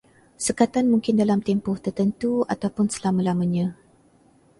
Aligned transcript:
Sekatan 0.45 0.85
mungkin 0.91 1.13
dalam 1.21 1.39
tempoh 1.47 1.77
tertentu 1.85 2.31
ataupun 2.53 2.85
selama-lamanya 2.95 3.67